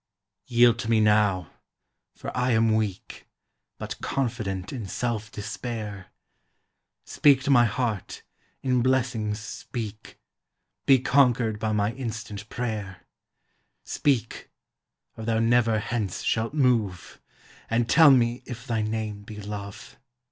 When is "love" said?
19.39-19.97